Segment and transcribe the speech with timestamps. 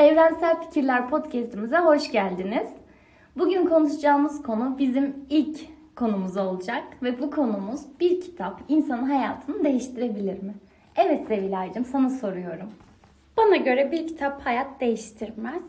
[0.00, 2.68] Evrensel Fikirler podcast'imize hoş geldiniz.
[3.36, 5.58] Bugün konuşacağımız konu bizim ilk
[5.96, 10.54] konumuz olacak ve bu konumuz bir kitap insanın hayatını değiştirebilir mi?
[10.96, 12.70] Evet Sevilay'cığım sana soruyorum.
[13.36, 15.62] Bana göre bir kitap hayat değiştirmez.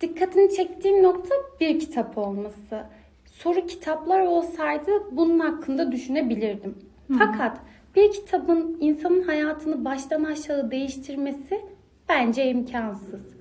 [0.00, 2.82] Dikkatini çektiğim nokta bir kitap olması.
[3.26, 6.78] Soru kitaplar olsaydı bunun hakkında düşünebilirdim.
[7.18, 7.58] Fakat
[7.96, 11.60] bir kitabın insanın hayatını baştan aşağı değiştirmesi
[12.08, 13.33] bence imkansız.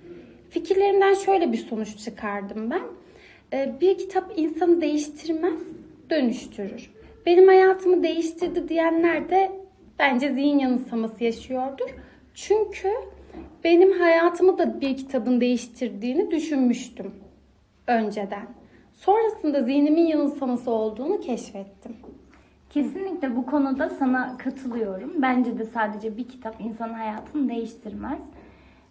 [0.53, 2.81] Fikirlerimden şöyle bir sonuç çıkardım ben.
[3.53, 5.59] Ee, Bir kitap insanı değiştirmez,
[6.09, 6.91] dönüştürür.
[7.25, 9.51] Benim hayatımı değiştirdi diyenler de
[9.99, 11.95] bence zihin yanılsaması yaşıyordur.
[12.33, 12.89] Çünkü
[13.63, 17.11] benim hayatımı da bir kitabın değiştirdiğini düşünmüştüm
[17.87, 18.47] önceden.
[18.93, 21.95] Sonrasında zihnimin yanılsaması olduğunu keşfettim.
[22.69, 25.13] Kesinlikle bu konuda sana katılıyorum.
[25.21, 28.19] Bence de sadece bir kitap insanın hayatını değiştirmez.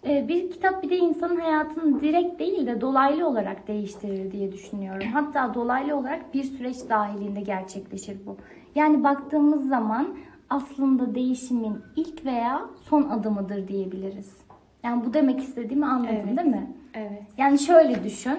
[0.07, 5.07] Ee, Bir kitap bir de insanın hayatını direkt değil de dolaylı olarak değiştirir diye düşünüyorum.
[5.13, 8.37] Hatta dolaylı olarak bir süreç dahilinde gerçekleşir bu.
[8.75, 10.09] Yani baktığımız zaman
[10.51, 14.37] aslında değişimin ilk veya son adımıdır diyebiliriz.
[14.83, 16.37] Yani bu demek istediğimi anladın Evet.
[16.39, 16.71] değil mi?
[16.95, 17.23] Evet.
[17.39, 18.39] Yani şöyle düşün.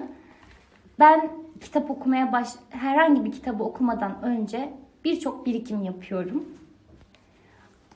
[0.99, 1.29] Ben
[1.61, 4.69] kitap okumaya baş herhangi bir kitabı okumadan önce
[5.05, 6.45] birçok birikim yapıyorum.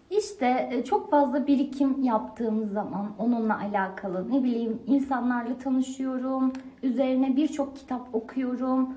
[0.10, 6.54] İşte e, çok fazla birikim yaptığım zaman onunla alakalı ne bileyim insanlarla tanışıyorum.
[6.84, 8.90] Üzerine birçok kitap okuyorum.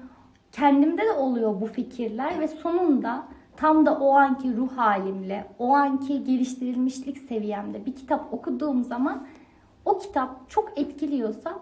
[0.53, 3.25] Kendimde de oluyor bu fikirler ve sonunda
[3.57, 9.27] tam da o anki ruh halimle, o anki geliştirilmişlik seviyemde bir kitap okuduğum zaman
[9.85, 11.59] o kitap çok etkiliyorsa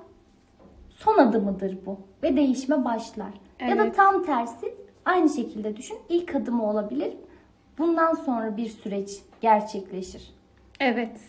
[0.90, 3.32] son adımıdır bu ve değişme başlar.
[3.60, 3.96] Ya da Evet.
[3.96, 4.74] tam tersi
[5.04, 5.98] aynı şekilde düşün.
[6.08, 7.12] İlk adımı olabilir.
[7.78, 10.22] Bundan sonra bir süreç gerçekleşir.
[10.80, 11.20] Evet.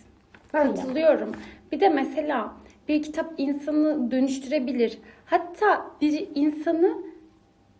[0.53, 0.75] Böyle.
[0.75, 1.31] Katılıyorum.
[1.71, 2.53] Bir de mesela
[2.87, 4.97] bir kitap insanı dönüştürebilir.
[5.25, 6.93] Hatta bir insanı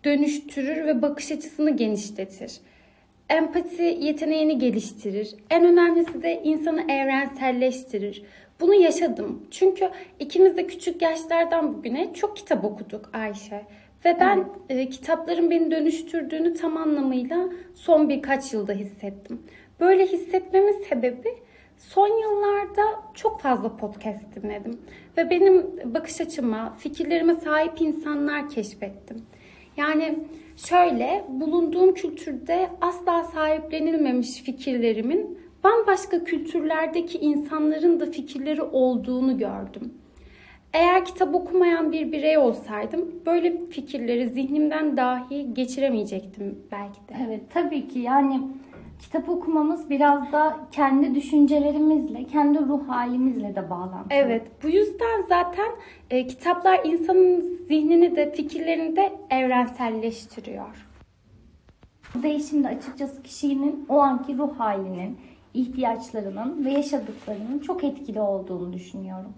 [0.03, 2.57] dönüştürür ve bakış açısını genişletir.
[3.29, 5.35] Empati yeteneğini geliştirir.
[5.49, 8.23] En önemlisi de insanı evrenselleştirir.
[8.59, 9.47] Bunu yaşadım.
[9.51, 13.65] Çünkü ikimiz de küçük yaşlardan bugüne çok kitap okuduk Ayşe.
[14.05, 19.41] Ve ben e, kitapların beni dönüştürdüğünü tam anlamıyla son birkaç yılda hissettim.
[19.79, 21.33] Böyle hissetmemin sebebi
[21.77, 22.81] son yıllarda
[23.13, 24.81] çok fazla podcast dinledim.
[25.17, 29.25] Ve benim bakış açıma, fikirlerime sahip insanlar keşfettim.
[29.77, 30.19] Yani
[30.55, 39.93] şöyle bulunduğum kültürde asla sahiplenilmemiş fikirlerimin bambaşka kültürlerdeki insanların da fikirleri olduğunu gördüm.
[40.73, 47.13] Eğer kitap okumayan bir birey olsaydım böyle fikirleri zihnimden dahi geçiremeyecektim belki de.
[47.27, 48.41] Evet tabii ki yani
[48.99, 54.09] kitap okumamız biraz da kendi düşüncelerimizle, kendi ruh halimizle de bağlantılı.
[54.09, 55.69] Evet, bu yüzden zaten
[56.09, 60.87] e, kitaplar insanın zihnini de fikirlerini de evrenselleştiriyor.
[62.15, 65.17] Bu değişim de açıkçası kişinin o anki ruh halinin,
[65.53, 69.33] ihtiyaçlarının ve yaşadıklarının çok etkili olduğunu düşünüyorum.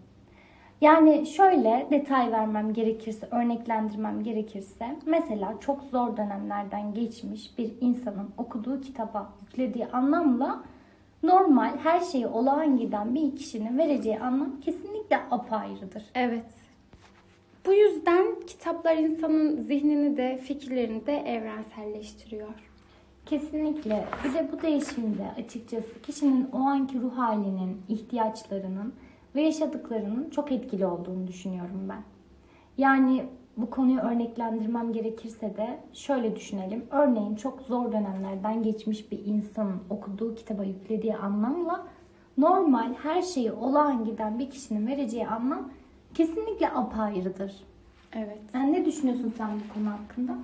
[0.81, 8.81] Yani şöyle detay vermem gerekirse, örneklendirmem gerekirse, mesela çok zor dönemlerden geçmiş bir insanın okuduğu
[8.81, 10.63] kitaba yüklediği anlamla
[11.23, 16.03] normal her şeyi olağan giden bir kişinin vereceği anlam kesinlikle apayrıdır.
[16.15, 16.45] Evet.
[17.65, 22.71] Bu yüzden kitaplar insanın zihnini de fikirlerini de evrenselleştiriyor.
[23.25, 24.05] Kesinlikle.
[24.23, 28.93] Bir de bu değişimde açıkçası kişinin o anki ruh halinin, ihtiyaçlarının
[29.35, 32.03] ve yaşadıklarının çok etkili olduğunu düşünüyorum ben.
[32.77, 33.25] Yani
[33.57, 36.85] bu konuyu örneklendirmem gerekirse de şöyle düşünelim.
[36.91, 41.87] Örneğin çok zor dönemlerden geçmiş bir insanın okuduğu kitaba yüklediği anlamla
[42.37, 45.69] normal her şeyi olağan giden bir kişinin vereceği anlam
[46.13, 47.53] kesinlikle apayrıdır.
[48.13, 48.39] Evet.
[48.53, 50.37] Yani ne düşünüyorsun sen bu konu hakkında?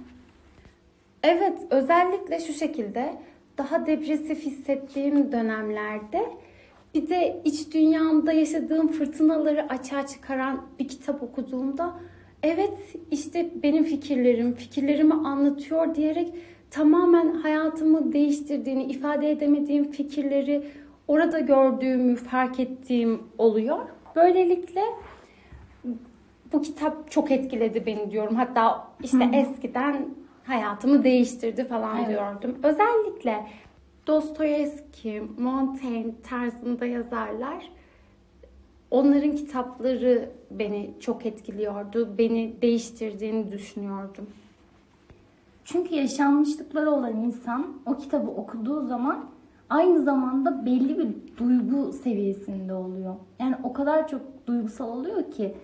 [1.23, 3.21] Evet, özellikle şu şekilde
[3.57, 6.25] daha depresif hissettiğim dönemlerde
[6.97, 11.93] bir de iç dünyamda yaşadığım fırtınaları açığa çıkaran bir kitap okuduğumda
[12.43, 12.77] evet
[13.11, 16.33] işte benim fikirlerim, fikirlerimi anlatıyor diyerek
[16.71, 20.63] tamamen hayatımı değiştirdiğini, ifade edemediğim fikirleri
[21.07, 23.79] orada gördüğümü fark ettiğim oluyor.
[24.15, 24.81] Böylelikle
[26.53, 28.35] bu kitap çok etkiledi beni diyorum.
[28.35, 30.05] Hatta işte eskiden
[30.43, 32.09] hayatımı değiştirdi falan Evet.
[32.09, 32.55] diyordum.
[32.63, 33.45] Özellikle
[34.07, 37.69] Dostoyevski, Montaigne tarzında yazarlar
[38.91, 42.17] onların kitapları beni çok etkiliyordu.
[42.17, 44.27] Beni değiştirdiğini düşünüyordum.
[45.63, 49.25] Çünkü yaşanmışlıkları olan insan o kitabı okuduğu zaman
[49.69, 53.15] aynı zamanda belli bir duygu seviyesinde oluyor.
[53.39, 55.55] Yani o kadar çok duygusal oluyor ki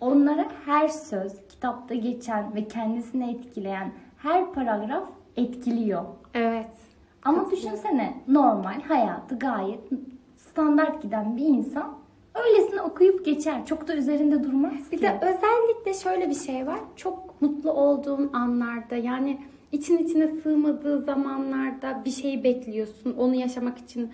[0.00, 6.04] onlara her söz, kitapta geçen ve kendisini etkileyen her paragraf etkiliyor.
[6.34, 6.91] Evet.
[7.24, 9.80] Ama düşünsene normal hayatı gayet
[10.36, 11.98] standart giden bir insan
[12.34, 13.66] öylesine okuyup geçer.
[13.66, 15.02] Çok da üzerinde durmaz Bir ki.
[15.02, 16.80] de özellikle şöyle bir şey var.
[16.96, 19.40] Çok mutlu olduğun anlarda yani
[19.72, 23.14] için içine sığmadığı zamanlarda bir şeyi bekliyorsun.
[23.18, 24.10] Onu yaşamak için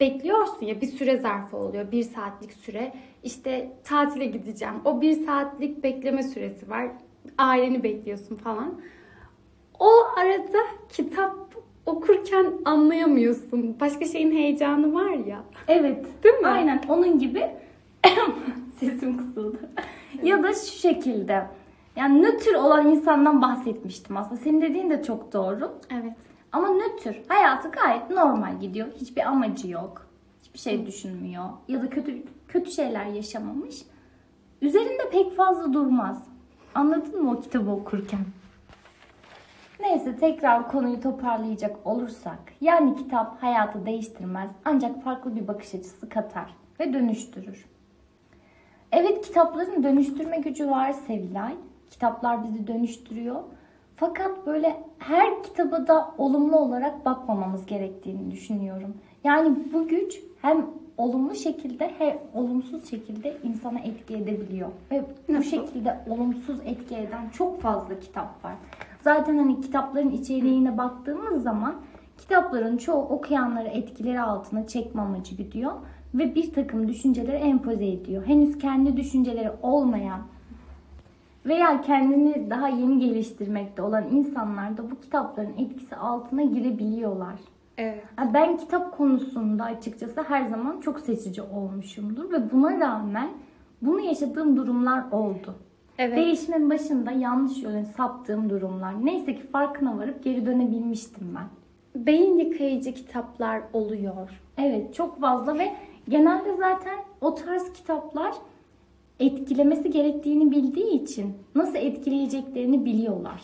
[0.00, 1.92] bekliyorsun ya bir süre zarfı oluyor.
[1.92, 2.92] Bir saatlik süre.
[3.22, 4.74] İşte tatile gideceğim.
[4.84, 6.86] O bir saatlik bekleme süresi var.
[7.38, 8.80] Aileni bekliyorsun falan.
[9.78, 10.58] O arada
[10.88, 11.36] kitap
[11.86, 13.76] okurken anlayamıyorsun.
[13.80, 15.42] Başka şeyin heyecanı var ya.
[15.68, 16.06] Evet.
[16.24, 16.46] Değil mi?
[16.46, 17.50] Aynen onun gibi
[18.80, 19.70] sesim kısıldı.
[20.22, 21.46] ya da şu şekilde.
[21.96, 24.40] Yani nötr olan insandan bahsetmiştim aslında.
[24.40, 25.72] Senin dediğin de çok doğru.
[25.90, 26.16] Evet.
[26.52, 27.14] Ama nötr.
[27.28, 28.86] Hayatı gayet normal gidiyor.
[29.00, 30.06] Hiçbir amacı yok.
[30.42, 31.44] Hiçbir şey düşünmüyor.
[31.68, 33.82] Ya da kötü kötü şeyler yaşamamış.
[34.62, 36.22] Üzerinde pek fazla durmaz.
[36.74, 38.20] Anladın mı o kitabı okurken?
[39.82, 42.38] Neyse tekrar konuyu toparlayacak olursak.
[42.60, 47.66] Yani kitap hayatı değiştirmez ancak farklı bir bakış açısı katar ve dönüştürür.
[48.92, 51.54] Evet kitapların dönüştürme gücü var Sevilay.
[51.90, 53.42] Kitaplar bizi dönüştürüyor.
[53.96, 58.96] Fakat böyle her kitaba da olumlu olarak bakmamamız gerektiğini düşünüyorum.
[59.24, 64.68] Yani bu güç hem olumlu şekilde hem olumsuz şekilde insana etki edebiliyor.
[64.90, 68.54] Ve bu şekilde olumsuz etki eden çok fazla kitap var.
[69.02, 71.74] Zaten hani kitapların içeriğine baktığımız zaman
[72.18, 75.72] kitapların çoğu okuyanları etkileri altına çekme amacı gidiyor
[76.14, 78.26] ve bir takım düşünceleri empoze ediyor.
[78.26, 80.20] Henüz kendi düşünceleri olmayan
[81.46, 87.34] veya kendini daha yeni geliştirmekte olan insanlar da bu kitapların etkisi altına girebiliyorlar.
[87.78, 88.04] Evet.
[88.34, 93.28] Ben kitap konusunda açıkçası her zaman çok seçici olmuşumdur ve buna rağmen
[93.82, 95.54] bunu yaşadığım durumlar oldu.
[95.98, 96.16] Evet.
[96.16, 99.06] Değişimin başında yanlış yöne saptığım durumlar.
[99.06, 101.46] Neyse ki farkına varıp geri dönebilmiştim ben.
[102.06, 104.42] Beyin yıkayıcı kitaplar oluyor.
[104.58, 105.72] Evet çok fazla ve
[106.08, 108.34] genelde zaten o tarz kitaplar
[109.20, 113.42] etkilemesi gerektiğini bildiği için nasıl etkileyeceklerini biliyorlar.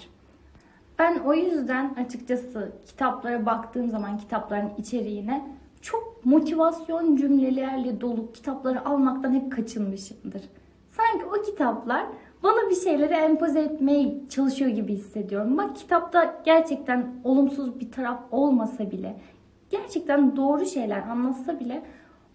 [0.99, 5.49] Ben o yüzden açıkçası kitaplara baktığım zaman kitapların içeriğine
[5.81, 10.43] çok motivasyon cümlelerle dolu kitapları almaktan hep kaçınmışımdır.
[10.91, 12.06] Sanki o kitaplar
[12.43, 15.58] bana bir şeyleri empoze etmeye çalışıyor gibi hissediyorum.
[15.58, 19.17] Bak kitapta gerçekten olumsuz bir taraf olmasa bile,
[19.70, 21.82] gerçekten doğru şeyler anlatsa bile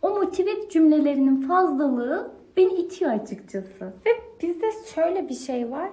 [0.01, 3.94] o motive cümlelerinin fazlalığı beni itiyor açıkçası.
[4.05, 4.09] Ve
[4.41, 4.65] bizde
[4.95, 5.89] şöyle bir şey var.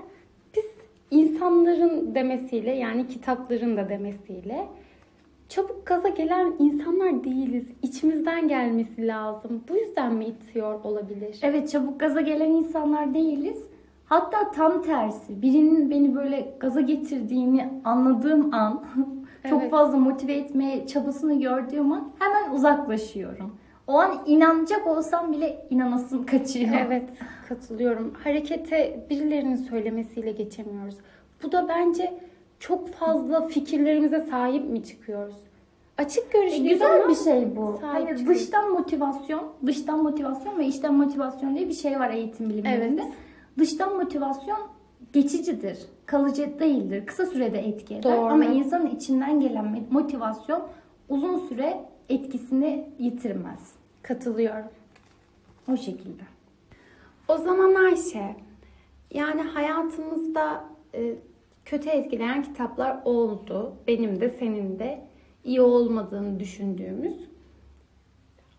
[0.56, 0.64] Biz
[1.10, 4.68] insanların demesiyle yani kitapların da demesiyle
[5.48, 7.64] çabuk gaza gelen insanlar değiliz.
[7.82, 9.64] İçimizden gelmesi lazım.
[9.68, 11.38] Bu yüzden mi itiyor olabilir?
[11.42, 13.66] Evet çabuk gaza gelen insanlar değiliz.
[14.10, 15.42] Hatta tam tersi.
[15.42, 18.84] Birinin beni böyle gaza getirdiğini anladığım an,
[19.50, 19.70] çok Evet.
[19.70, 23.54] fazla motive etmeye çabasını gördüğüm an hemen uzaklaşıyorum.
[23.86, 26.74] O an inanacak olsam bile inanasım kaçıyor.
[26.86, 27.10] Evet,
[27.48, 28.14] katılıyorum.
[28.24, 30.96] Harekete birilerinin söylemesiyle geçemiyoruz.
[31.42, 32.14] Bu da bence
[32.58, 35.34] çok fazla fikirlerimize sahip mi çıkıyoruz?
[35.98, 37.80] Açık E, görüşlüyüz güzel bir şey bu.
[37.92, 38.26] çıkıyoruz.
[38.26, 43.02] dıştan motivasyon, dıştan motivasyon ve içten motivasyon diye bir şey var eğitim bilimlerinde.
[43.02, 43.12] Evet.
[43.60, 44.58] Dıştan motivasyon
[45.12, 47.06] geçicidir, kalıcı değildir.
[47.06, 48.02] Kısa sürede etki eder.
[48.16, 48.26] Doğru.
[48.26, 50.62] Ama insanın içinden gelen motivasyon
[51.08, 53.72] uzun süre etkisini yitirmez.
[54.02, 54.70] katılıyorum.
[55.72, 56.22] O şekilde.
[57.28, 58.36] O zaman Ayşe,
[59.10, 60.64] yani hayatımızda
[60.94, 61.14] e,
[61.64, 63.72] kötü etkileyen kitaplar oldu.
[63.86, 65.06] Benim de senin de
[65.44, 67.14] iyi olmadığını düşündüğümüz.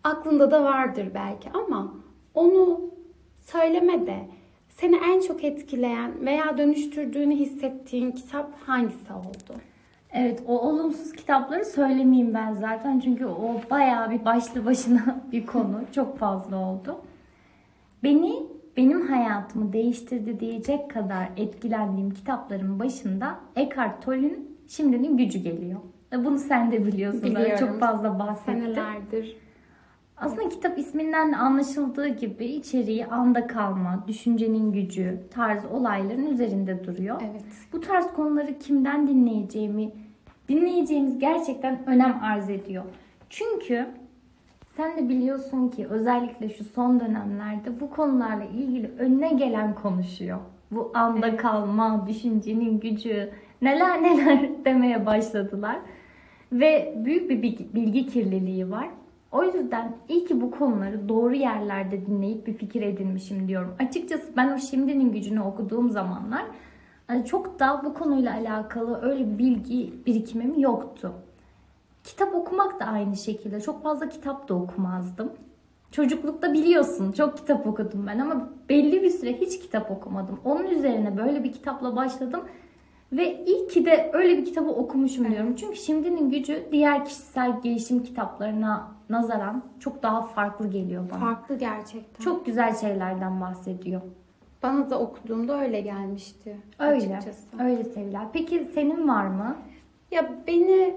[0.04, 1.94] Aklında da vardır belki ama
[2.34, 2.80] onu
[3.40, 4.28] söyleme de
[4.74, 9.60] seni en çok etkileyen veya dönüştürdüğünü hissettiğin kitap hangisi oldu?
[10.12, 15.80] Evet o olumsuz kitapları söylemeyeyim ben zaten çünkü o bayağı bir başlı başına bir konu.
[15.94, 17.00] Çok fazla oldu.
[18.02, 18.42] Beni
[18.76, 25.80] benim hayatımı değiştirdi diyecek kadar etkilendiğim kitapların başında Eckhart Tolle'nin Şimdinin Gücü geliyor.
[26.12, 27.22] Bunu sen de biliyorsun.
[27.22, 27.66] Biliyorum.
[27.66, 28.60] Çok fazla bahsettim.
[28.60, 29.36] Senelerdir.
[30.22, 37.20] Aslında kitap isminden de anlaşıldığı gibi içeriği anda kalma, düşüncenin gücü, tarz olayların üzerinde duruyor.
[37.30, 37.42] Evet.
[37.72, 39.90] Bu tarz konuları kimden dinleyeceğimi,
[40.48, 42.84] dinleyeceğimiz gerçekten önem arz ediyor.
[43.30, 43.86] Çünkü
[44.76, 50.38] sen de biliyorsun ki özellikle şu son dönemlerde bu konularla ilgili önüne gelen konuşuyor.
[50.70, 51.40] Bu anda Evet.
[51.40, 53.30] kalma, düşüncenin gücü,
[53.62, 55.76] neler neler demeye başladılar.
[56.52, 57.42] ve büyük bir
[57.74, 58.88] bilgi kirliliği var.
[59.32, 63.74] O yüzden iyi ki bu konuları doğru yerlerde dinleyip bir fikir edinmişim diyorum.
[63.78, 66.44] Açıkçası ben o şimdinin gücünü okuduğum zamanlar
[67.10, 71.12] e, çok da bu konuyla alakalı öyle bir bilgi birikimim yoktu.
[72.04, 73.60] Kitap okumak da aynı şekilde.
[73.60, 75.32] Çok fazla kitap da okumazdım.
[75.90, 80.40] Çocuklukta biliyorsun çok kitap okudum ben ama belli bir süre hiç kitap okumadım.
[80.44, 82.40] Onun üzerine böyle bir kitapla başladım
[83.12, 85.54] ve iyi ki de öyle bir kitabı okumuşum diyorum.
[85.56, 91.20] Çünkü şimdinin gücü diğer kişisel gelişim kitaplarına nazaran çok daha farklı geliyor bana.
[91.20, 92.24] Farklı gerçekten.
[92.24, 94.00] Çok güzel şeylerden bahsediyor.
[94.62, 96.56] Bana da okuduğumda öyle gelmişti.
[96.78, 97.16] Öyle.
[97.16, 97.62] Açıkçası.
[97.62, 98.26] Öyle Seviler.
[98.32, 99.56] Peki senin var mı?
[100.10, 100.96] Ya beni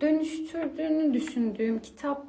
[0.00, 2.24] dönüştürdüğünü düşündüğüm kitap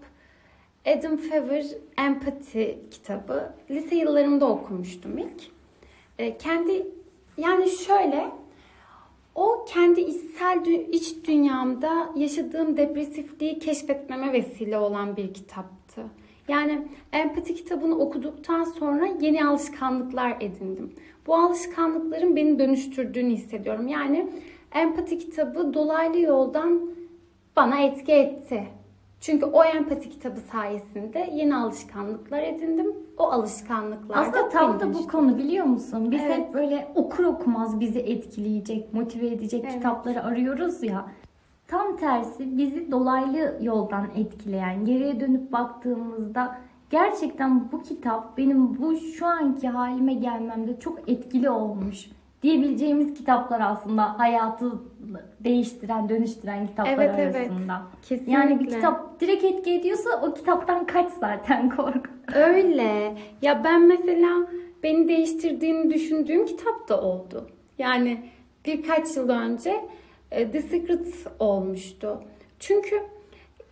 [0.86, 1.65] Adam Fever
[1.98, 3.53] Empati kitabı.
[3.72, 5.44] Lise yıllarımda okumuştum ilk.
[6.20, 6.88] E, kendi
[7.38, 8.32] yani şöyle
[9.38, 16.01] o kendi içsel iç dünyamda yaşadığım depresifliği keşfetmeme vesile olan bir kitaptı.
[16.48, 20.94] Yani empati kitabını okuduktan sonra yeni alışkanlıklar edindim.
[21.27, 23.88] Bu alışkanlıkların beni dönüştürdüğünü hissediyorum.
[23.88, 24.29] Yani
[24.75, 26.91] empati kitabı dolaylı yoldan
[27.56, 28.67] bana etki etti.
[29.19, 32.95] Çünkü o empati kitabı sayesinde yeni alışkanlıklar edindim.
[33.17, 36.12] O alışkanlıklar Aslında tam da bu konu biliyor musun?
[36.12, 36.38] Biz evet.
[36.38, 39.74] hep böyle okur okumaz bizi etkileyecek, motive edecek evet.
[39.74, 41.05] kitapları arıyoruz ya.
[41.67, 46.57] Tam tersi bizi dolaylı yoldan etkileyen, geriye dönüp baktığımızda
[46.89, 52.09] gerçekten bu kitap benim bu şu anki halime gelmemde çok etkili olmuş
[52.43, 54.71] diyebileceğimiz kitaplar aslında hayatı
[55.39, 57.81] değiştiren, dönüştüren kitaplar evet, arasında.
[57.81, 58.31] Evet, kesinlikle.
[58.31, 62.09] Yani bir kitap direkt etki ediyorsa o kitaptan kaç zaten kork.
[62.35, 63.17] Öyle.
[63.41, 64.47] Ya ben mesela
[64.83, 67.49] beni değiştirdiğini düşündüğüm kitap da oldu.
[67.77, 68.29] Yani
[68.65, 69.85] birkaç yıl önce
[70.31, 72.23] e, The Secret olmuştu.
[72.59, 73.01] Çünkü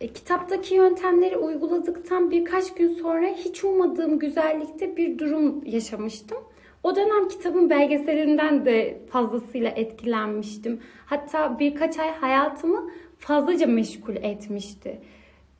[0.00, 6.38] e, kitaptaki yöntemleri uyguladıktan birkaç gün sonra hiç ummadığım güzellikte bir durum yaşamıştım.
[6.86, 10.80] O dönem kitabın belgeselinden de fazlasıyla etkilenmiştim.
[11.06, 15.00] Hatta birkaç ay hayatımı fazlaca meşgul etmişti.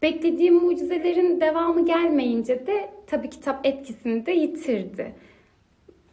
[0.03, 5.15] Beklediğim mucizelerin devamı gelmeyince de tabii kitap etkisini de yitirdi.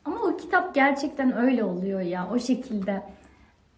[0.05, 3.03] Ama o kitap gerçekten öyle oluyor ya o şekilde.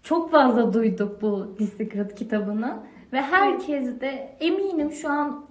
[0.03, 2.79] Çok fazla duyduk bu The kitabını
[3.13, 5.45] ve herkes de eminim şu an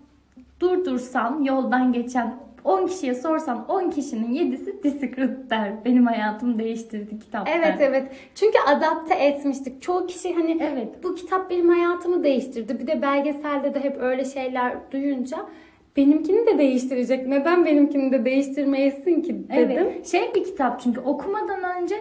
[0.61, 5.85] durdursan yoldan geçen 10 kişiye sorsan 10 kişinin 7'si The Secret der.
[5.85, 8.13] Benim hayatımı değiştirdi kitap Evet evet.
[8.35, 9.83] Çünkü adapte etmiştik.
[9.83, 11.05] Çoğu kişi hani evet.
[11.05, 12.79] bu kitap benim hayatımı değiştirdi.
[12.81, 15.37] Bir de belgeselde de hep öyle şeyler duyunca
[15.97, 17.27] benimkini de değiştirecek.
[17.27, 19.79] Neden benimkini de değiştirmeyesin ki dedim.
[19.79, 20.07] Evet.
[20.07, 21.97] Şey bir kitap çünkü okumadan önce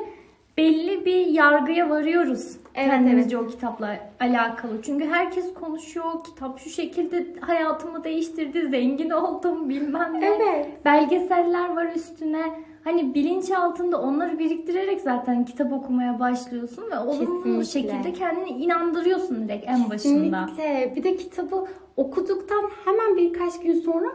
[0.57, 3.47] belli bir yargıya varıyoruz evet, kendimizce evet.
[3.47, 4.81] o kitapla alakalı.
[4.81, 6.23] Çünkü herkes konuşuyor.
[6.25, 8.67] Kitap şu şekilde hayatımı değiştirdi.
[8.67, 10.25] Zengin oldum bilmem ne.
[10.25, 10.85] Evet.
[10.85, 12.43] Belgeseller var üstüne.
[12.83, 19.67] Hani bilinç altında onları biriktirerek zaten kitap okumaya başlıyorsun ve olumlu şekilde kendini inandırıyorsun direkt
[19.67, 20.45] en başında.
[20.45, 20.93] Kesinlikle.
[20.95, 21.65] Bir de kitabı
[21.97, 24.07] okuduktan hemen birkaç gün sonra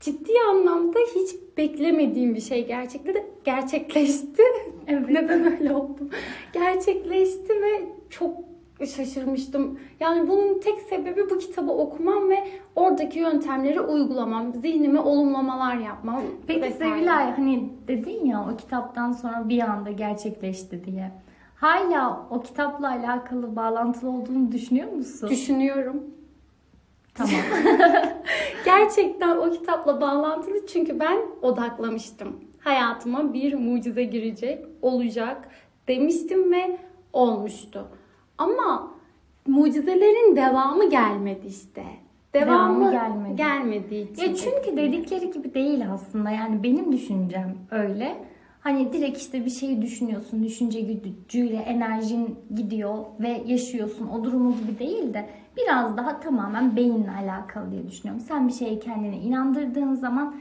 [0.00, 4.42] ciddi anlamda hiç beklemediğim bir şey gerçekten de gerçekleşti.
[4.88, 5.08] Evet.
[5.10, 6.10] Neden öyle oldum?
[6.52, 8.36] Gerçekleşti ve çok
[8.84, 9.78] şaşırmıştım.
[10.00, 16.22] Yani bunun tek sebebi bu kitabı okumam ve oradaki yöntemleri uygulamam, zihnime olumlamalar yapmam.
[16.46, 21.10] Peki Sevilay hani dedin ya o kitaptan sonra bir anda gerçekleşti diye.
[21.56, 25.28] Hala o kitapla alakalı bağlantılı olduğunu düşünüyor musun?
[25.30, 26.02] Düşünüyorum.
[27.16, 27.34] Tamam.
[28.64, 32.40] Gerçekten o kitapla bağlantılı çünkü ben odaklamıştım.
[32.58, 35.48] Hayatıma bir mucize girecek, olacak
[35.88, 36.78] demiştim ve
[37.12, 37.88] olmuştu.
[38.38, 38.90] Ama
[39.46, 41.84] mucizelerin devamı gelmedi işte.
[42.34, 43.36] Devamı, devamı gelmedi.
[43.36, 44.22] gelmediği için.
[44.22, 46.30] Ya çünkü dedikleri gibi değil aslında.
[46.30, 48.16] Yani benim düşüncem öyle.
[48.66, 54.08] Hani direkt işte bir şeyi düşünüyorsun, düşünce gücüyle enerjin gidiyor ve yaşıyorsun.
[54.08, 58.24] O durumu gibi değil de biraz daha tamamen beyinle alakalı diye düşünüyorum.
[58.28, 60.34] Sen bir şeye kendine inandırdığın zaman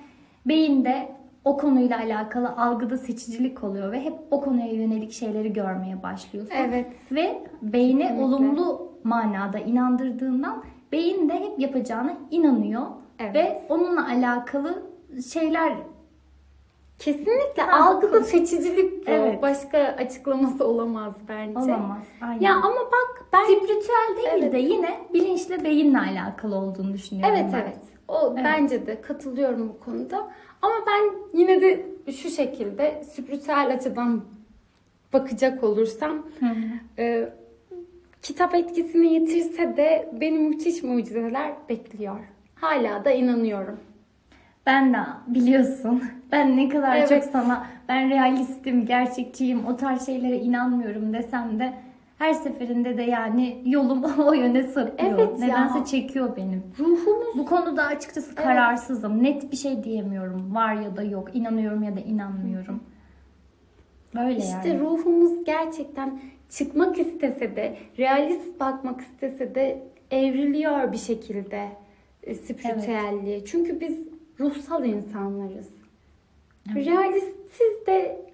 [0.45, 1.09] beyinde
[1.45, 6.55] o konuyla alakalı algıda seçicilik oluyor ve hep o konuya yönelik şeyleri görmeye başlıyorsun.
[6.55, 6.91] Evet.
[7.11, 8.25] Ve beyne Kesinlikle.
[8.25, 12.85] olumlu manada inandırdığından beyin de hep yapacağına inanıyor
[13.19, 13.35] evet.
[13.35, 14.83] ve onunla alakalı
[15.33, 15.73] şeyler
[16.99, 19.11] Kesinlikle ha, algıda seçicilik bu.
[19.11, 19.41] Evet.
[19.41, 21.59] Başka açıklaması olamaz bence.
[21.59, 22.03] Olamaz.
[22.21, 22.41] Aynen.
[22.41, 24.53] Ya ama bak ben spiritüel değil evet.
[24.53, 27.35] de yine bilinçle beyinle alakalı olduğunu düşünüyorum.
[27.35, 27.59] Evet ben.
[27.59, 27.77] evet.
[28.07, 28.45] O evet.
[28.45, 30.31] bence de katılıyorum bu konuda.
[30.61, 34.21] Ama ben yine de şu şekilde spiritüel açıdan
[35.13, 36.25] bakacak olursam
[36.97, 37.29] e,
[38.21, 42.19] kitap etkisini yitirse de beni müthiş mucizeler bekliyor.
[42.55, 43.79] Hala da inanıyorum.
[44.65, 46.03] Ben de biliyorsun.
[46.31, 47.09] Ben ne kadar Evet.
[47.09, 51.73] çok sana ben realistim, gerçekçiyim, o tarz şeylere inanmıyorum desem de
[52.17, 55.11] her seferinde de yani yolum o yöne sapıyor.
[55.11, 55.47] Evet ya.
[55.47, 56.63] Nedense çekiyor benim.
[56.79, 59.23] Ruhumuz Bu konuda açıkçası kararsızım.
[59.23, 60.55] Net bir şey diyemiyorum.
[60.55, 61.35] Var ya da yok.
[61.35, 62.83] İnanıyorum ya da inanmıyorum.
[64.15, 64.79] Böyle işte yani.
[64.79, 66.19] ruhumuz gerçekten
[66.49, 71.67] çıkmak istese de, realist bakmak istese de evriliyor bir şekilde
[72.23, 73.45] e, spiritüelliğe.
[73.45, 73.97] Çünkü biz
[74.39, 75.69] ruhsal insanlarız.
[76.75, 78.25] Realistiz de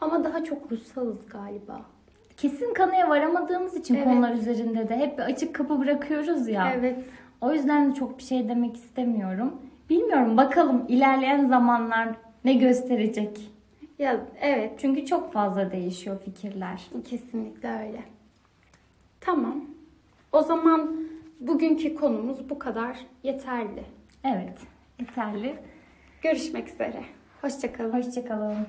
[0.00, 1.80] ama daha çok ruhsalız galiba.
[2.36, 4.04] Kesin kanıya varamadığımız için Evet.
[4.04, 6.72] konular üzerinde de hep bir açık kapı bırakıyoruz ya.
[6.78, 7.04] Evet.
[7.40, 9.62] O yüzden de çok bir şey demek istemiyorum.
[9.90, 12.08] Bilmiyorum bakalım ilerleyen zamanlar
[12.44, 13.50] ne gösterecek.
[13.98, 16.86] Ya evet, Çünkü çok fazla değişiyor fikirler.
[17.08, 18.02] kesinlikle öyle.
[19.20, 19.64] Tamam.
[20.32, 20.96] O zaman
[21.40, 23.84] bugünkü konumuz bu kadar yeterli.
[24.24, 24.58] Evet,
[25.00, 25.58] yeterli.
[26.22, 27.04] Görüşmek üzere.
[27.42, 27.92] Hoşçakalın.
[27.92, 28.66] Hoşçakalın.